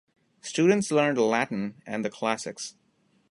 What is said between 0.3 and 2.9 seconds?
Students studied Latin and the classics.